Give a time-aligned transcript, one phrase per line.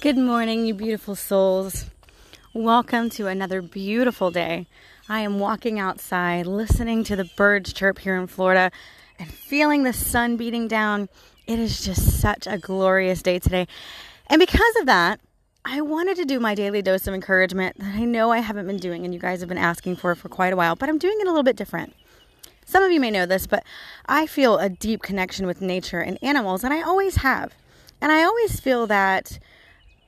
[0.00, 1.86] Good morning, you beautiful souls.
[2.54, 4.68] Welcome to another beautiful day.
[5.08, 8.70] I am walking outside, listening to the birds chirp here in Florida,
[9.18, 11.08] and feeling the sun beating down.
[11.48, 13.66] It is just such a glorious day today.
[14.28, 15.18] And because of that,
[15.64, 18.76] I wanted to do my daily dose of encouragement that I know I haven't been
[18.76, 21.18] doing and you guys have been asking for for quite a while, but I'm doing
[21.18, 21.96] it a little bit different.
[22.64, 23.64] Some of you may know this, but
[24.06, 27.52] I feel a deep connection with nature and animals, and I always have.
[28.00, 29.40] And I always feel that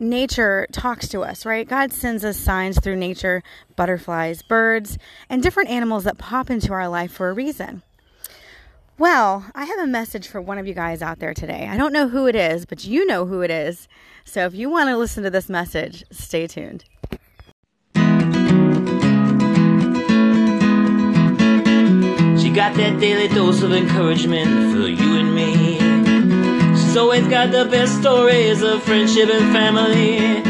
[0.00, 1.68] nature talks to us, right?
[1.68, 3.42] God sends us signs through nature,
[3.76, 7.82] butterflies, birds, and different animals that pop into our life for a reason.
[8.98, 11.68] Well, I have a message for one of you guys out there today.
[11.70, 13.88] I don't know who it is, but you know who it is.
[14.24, 16.84] So if you want to listen to this message, stay tuned.
[22.40, 25.49] She got that daily dose of encouragement for you and me.
[27.00, 30.42] Always got the best stories of friendship and family.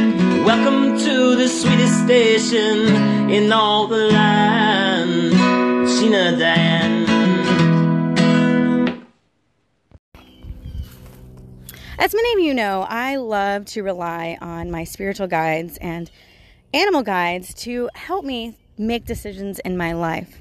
[0.43, 5.33] Welcome to the sweetest station in all the land,
[5.87, 7.07] Sheena Diane.
[12.01, 16.11] As many of you know, I love to rely on my spiritual guides and
[16.75, 20.41] animal guides to help me make decisions in my life.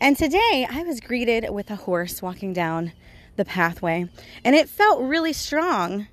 [0.00, 2.90] And today I was greeted with a horse walking down
[3.36, 4.08] the pathway,
[4.44, 6.06] and it felt really strong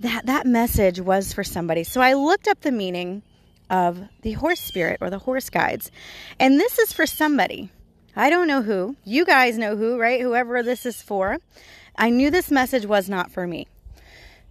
[0.00, 1.84] that that message was for somebody.
[1.84, 3.22] So I looked up the meaning
[3.70, 5.90] of the horse spirit or the horse guides,
[6.38, 7.70] and this is for somebody.
[8.16, 8.96] I don't know who.
[9.04, 10.20] You guys know who, right?
[10.20, 11.38] Whoever this is for.
[11.96, 13.66] I knew this message was not for me.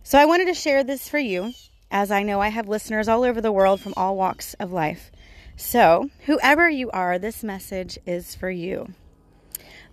[0.03, 1.53] So I wanted to share this for you,
[1.89, 5.11] as I know I have listeners all over the world from all walks of life.
[5.55, 8.93] So, whoever you are, this message is for you.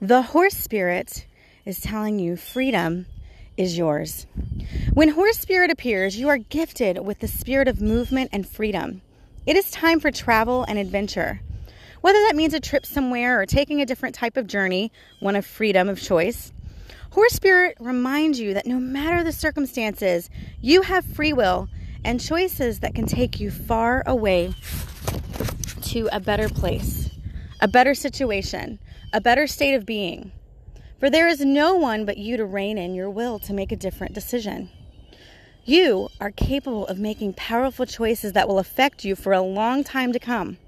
[0.01, 1.27] The horse spirit
[1.65, 3.07] is telling you freedom
[3.57, 4.27] is yours.
[4.95, 9.03] When horse spirit appears, you are gifted with the spirit of movement and freedom.
[9.47, 11.41] It is time for travel and adventure.
[12.01, 15.45] Whether that means a trip somewhere or taking a different type of journey, one of
[15.45, 16.53] freedom of choice,
[17.11, 21.69] Horse Spirit reminds you that no matter the circumstances, you have free will
[22.05, 24.55] and choices that can take you far away
[25.83, 27.11] to a better place,
[27.61, 28.79] a better situation,
[29.13, 30.31] a better state of being.
[31.01, 33.77] For there is no one but you to rein in your will to make a
[33.77, 34.69] different decision.
[35.65, 40.13] You are capable of making powerful choices that will affect you for a long time
[40.13, 40.59] to come.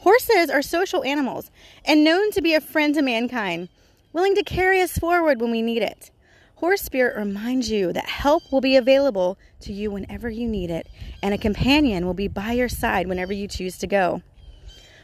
[0.00, 1.50] Horses are social animals
[1.84, 3.68] and known to be a friend to mankind,
[4.12, 6.12] willing to carry us forward when we need it.
[6.56, 10.86] Horse Spirit reminds you that help will be available to you whenever you need it,
[11.24, 14.22] and a companion will be by your side whenever you choose to go.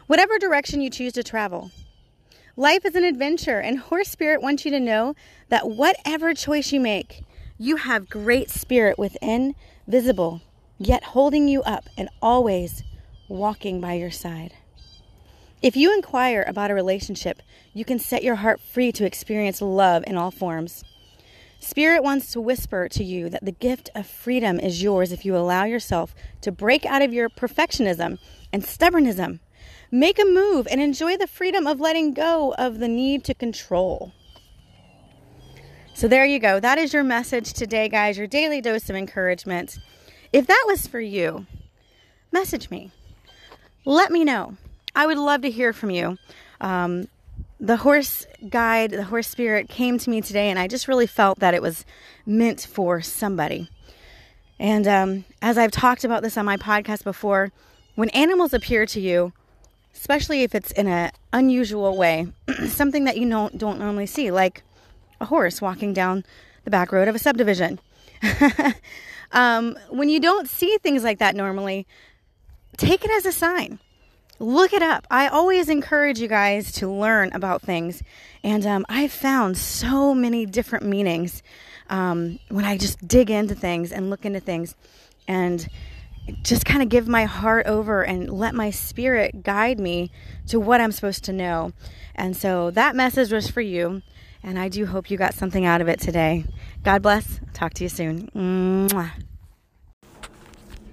[0.06, 1.72] Whatever direction you choose to travel,
[2.56, 5.14] life is an adventure, and Horse Spirit wants you to know
[5.48, 7.22] that whatever choice you make,
[7.58, 9.54] you have great spirit within,
[9.86, 10.42] visible,
[10.78, 12.82] yet holding you up and always
[13.28, 14.54] walking by your side.
[15.62, 17.40] If you inquire about a relationship,
[17.72, 20.84] you can set your heart free to experience love in all forms.
[21.60, 25.36] Spirit wants to whisper to you that the gift of freedom is yours if you
[25.36, 28.18] allow yourself to break out of your perfectionism
[28.52, 29.38] and stubbornism.
[29.90, 34.12] Make a move and enjoy the freedom of letting go of the need to control.
[35.94, 36.58] So, there you go.
[36.58, 39.78] That is your message today, guys, your daily dose of encouragement.
[40.32, 41.46] If that was for you,
[42.32, 42.90] message me.
[43.84, 44.56] Let me know.
[44.94, 46.16] I would love to hear from you.
[46.60, 47.08] Um,
[47.60, 51.38] the horse guide, the horse spirit came to me today, and I just really felt
[51.38, 51.84] that it was
[52.26, 53.68] meant for somebody.
[54.58, 57.52] And um, as I've talked about this on my podcast before,
[57.94, 59.32] when animals appear to you,
[59.94, 62.28] especially if it's in an unusual way,
[62.66, 64.62] something that you don't, don't normally see, like
[65.20, 66.24] a horse walking down
[66.64, 67.78] the back road of a subdivision.
[69.32, 71.86] um, when you don't see things like that normally,
[72.76, 73.78] take it as a sign
[74.42, 75.06] look it up.
[75.10, 78.02] I always encourage you guys to learn about things,
[78.42, 81.42] and um, I've found so many different meanings
[81.88, 84.74] um, when I just dig into things and look into things,
[85.28, 85.66] and
[86.42, 90.10] just kind of give my heart over and let my spirit guide me
[90.48, 91.72] to what I'm supposed to know.
[92.14, 94.02] And so that message was for you,
[94.42, 96.44] and I do hope you got something out of it today.
[96.82, 97.40] God bless.
[97.52, 98.28] Talk to you soon.
[98.34, 99.12] Mwah.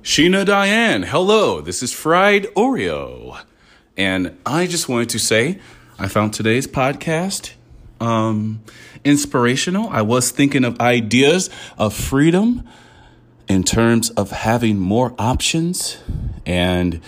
[0.03, 1.61] Sheena Diane, hello.
[1.61, 3.39] This is Fried Oreo.
[3.97, 5.59] And I just wanted to say
[5.99, 7.51] I found today's podcast
[7.99, 8.61] um,
[9.03, 9.89] inspirational.
[9.89, 12.67] I was thinking of ideas of freedom
[13.49, 15.97] in terms of having more options.
[16.45, 17.01] And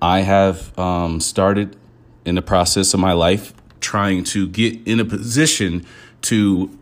[0.00, 1.76] I have um, started
[2.24, 5.84] in the process of my life trying to get in a position
[6.22, 6.76] to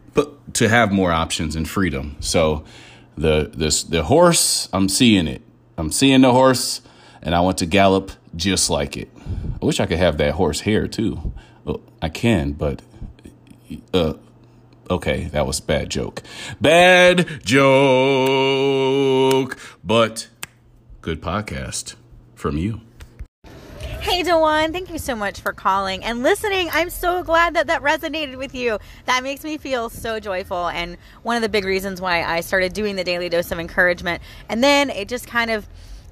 [0.54, 2.16] to have more options and freedom.
[2.20, 2.64] So
[3.16, 4.68] the this the horse.
[4.72, 5.42] I'm seeing it.
[5.76, 6.80] I'm seeing the horse,
[7.22, 9.08] and I want to gallop just like it.
[9.60, 11.32] I wish I could have that horse hair too.
[11.64, 12.82] Well, I can, but
[13.92, 14.14] uh,
[14.90, 16.22] okay, that was bad joke.
[16.60, 17.58] Bad joke,
[19.84, 20.28] but
[21.00, 21.94] good podcast
[22.34, 22.80] from you.
[24.00, 26.70] Hey, Dewan, thank you so much for calling and listening.
[26.72, 28.78] I'm so glad that that resonated with you.
[29.04, 30.68] That makes me feel so joyful.
[30.68, 34.22] And one of the big reasons why I started doing the daily dose of encouragement.
[34.48, 35.68] And then it just kind of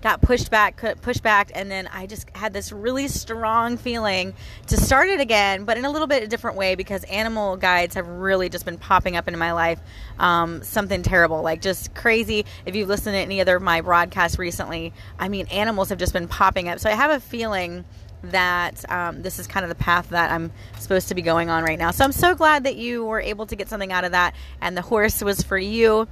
[0.06, 4.34] got pushed back, pushed back, and then I just had this really strong feeling
[4.68, 7.96] to start it again, but in a little bit a different way because animal guides
[7.96, 9.80] have really just been popping up into my life.
[10.20, 12.46] Um, something terrible, like just crazy.
[12.64, 16.12] If you've listened to any other of my broadcasts recently, I mean, animals have just
[16.12, 16.78] been popping up.
[16.78, 17.84] So I have a feeling
[18.22, 21.64] that um, this is kind of the path that I'm supposed to be going on
[21.64, 21.90] right now.
[21.90, 24.76] So I'm so glad that you were able to get something out of that, and
[24.76, 26.06] the horse was for you.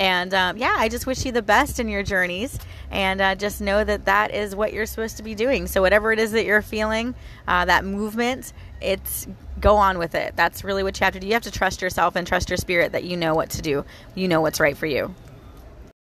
[0.00, 2.58] And um, yeah, I just wish you the best in your journeys.
[2.90, 5.66] And uh, just know that that is what you're supposed to be doing.
[5.66, 7.14] So, whatever it is that you're feeling,
[7.46, 9.28] uh, that movement, it's
[9.60, 10.34] go on with it.
[10.36, 11.26] That's really what you have to do.
[11.26, 13.84] You have to trust yourself and trust your spirit that you know what to do,
[14.14, 15.14] you know what's right for you.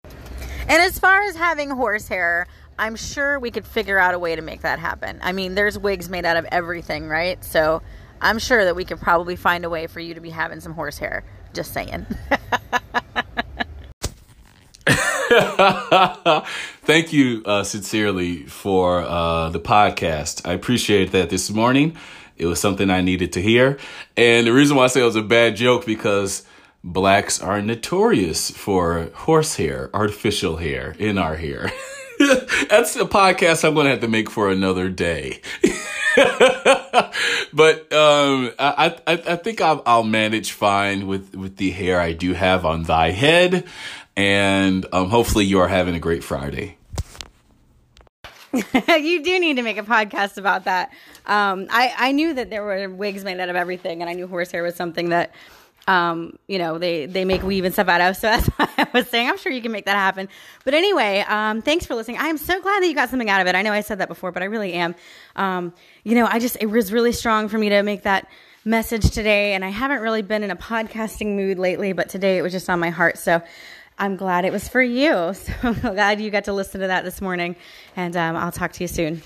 [0.04, 2.46] And as far as having horsehair,
[2.78, 5.18] I'm sure we could figure out a way to make that happen.
[5.22, 7.42] I mean, there's wigs made out of everything, right?
[7.44, 7.82] So
[8.20, 10.74] I'm sure that we could probably find a way for you to be having some
[10.74, 11.24] horsehair.
[11.52, 12.06] Just saying.
[16.82, 20.46] Thank you uh, sincerely for uh, the podcast.
[20.48, 21.96] I appreciate that this morning.
[22.36, 23.78] It was something I needed to hear.
[24.16, 26.44] And the reason why I say it was a bad joke because
[26.82, 31.70] blacks are notorious for horsehair, artificial hair in our hair.
[32.68, 35.40] That's a podcast I'm going to have to make for another day.
[37.52, 42.12] but um, I, I, I think I'll, I'll manage fine with, with the hair I
[42.12, 43.64] do have on thy head
[44.18, 46.76] and um, hopefully you are having a great Friday.
[48.52, 50.90] you do need to make a podcast about that.
[51.24, 54.26] Um, I, I knew that there were wigs made out of everything, and I knew
[54.26, 55.32] horsehair was something that,
[55.86, 58.16] um, you know, they, they make weave and stuff out of.
[58.20, 60.28] So that's why I was saying, I'm sure you can make that happen.
[60.64, 62.16] But anyway, um, thanks for listening.
[62.18, 63.54] I'm so glad that you got something out of it.
[63.54, 64.96] I know I said that before, but I really am.
[65.36, 65.72] Um,
[66.02, 68.26] you know, I just, it was really strong for me to make that
[68.64, 72.42] message today, and I haven't really been in a podcasting mood lately, but today it
[72.42, 73.16] was just on my heart.
[73.16, 73.42] So,
[73.98, 75.34] I'm glad it was for you.
[75.34, 77.56] So I'm glad you got to listen to that this morning.
[77.96, 79.22] And um, I'll talk to you soon.